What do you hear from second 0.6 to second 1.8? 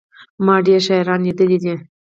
ډېري شاعران لېدلي دي.